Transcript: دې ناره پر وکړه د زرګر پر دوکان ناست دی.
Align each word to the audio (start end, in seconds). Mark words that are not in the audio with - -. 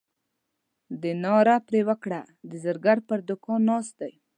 دې 1.01 1.11
ناره 1.23 1.57
پر 1.67 1.75
وکړه 1.89 2.21
د 2.49 2.51
زرګر 2.65 2.97
پر 3.07 3.19
دوکان 3.27 3.59
ناست 3.69 3.93
دی. 4.01 4.13